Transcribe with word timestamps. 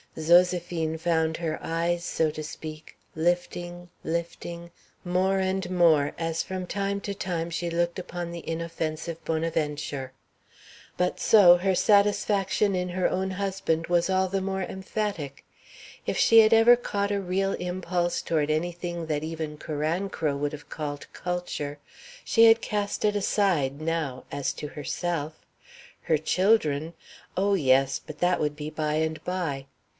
Zoséphine 0.17 0.99
found 0.99 1.37
her 1.37 1.57
eyes, 1.61 2.03
so 2.03 2.31
to 2.31 2.43
speak, 2.43 2.97
lifting, 3.15 3.89
lifting, 4.03 4.71
more 5.05 5.37
and 5.37 5.69
more 5.69 6.13
as 6.17 6.43
from 6.43 6.65
time 6.67 6.99
to 7.01 7.13
time 7.13 7.49
she 7.49 7.69
looked 7.69 7.97
upon 7.99 8.31
the 8.31 8.45
inoffensive 8.45 9.23
Bonaventure. 9.23 10.11
But 10.97 11.19
so 11.21 11.57
her 11.57 11.75
satisfaction 11.75 12.75
in 12.75 12.89
her 12.89 13.07
own 13.07 13.29
husband 13.31 13.87
was 13.87 14.09
all 14.09 14.27
the 14.27 14.41
more 14.41 14.63
emphatic. 14.63 15.45
If 16.05 16.17
she 16.17 16.39
had 16.39 16.51
ever 16.53 16.75
caught 16.75 17.11
a 17.11 17.21
real 17.21 17.53
impulse 17.53 18.21
toward 18.21 18.49
any 18.49 18.71
thing 18.73 19.05
that 19.05 19.23
even 19.23 19.57
Carancro 19.57 20.35
would 20.35 20.51
have 20.51 20.67
called 20.67 21.05
culture, 21.13 21.77
she 22.25 22.45
had 22.45 22.59
cast 22.59 23.05
it 23.05 23.15
aside 23.15 23.79
now 23.79 24.25
as 24.29 24.51
to 24.53 24.69
herself; 24.69 25.45
her 26.01 26.17
children 26.17 26.95
oh! 27.37 27.53
yes; 27.53 28.01
but 28.05 28.17
that 28.19 28.41
would 28.41 28.55
be 28.57 28.69
by 28.71 28.95
and 28.95 29.23
by. 29.23 29.67